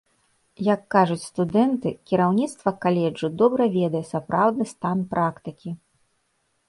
[0.73, 5.69] Як кажуць студэнты, кіраўніцтва каледжу добра ведае сапраўдны стан практыкі.